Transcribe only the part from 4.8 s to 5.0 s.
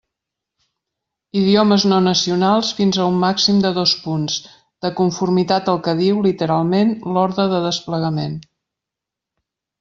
de